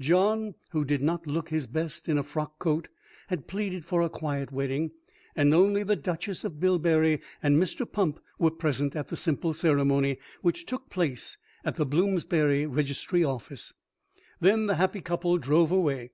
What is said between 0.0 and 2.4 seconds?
John, who did not look his best in a